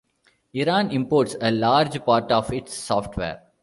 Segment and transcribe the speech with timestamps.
[0.55, 3.43] Iran imports a large part of its software.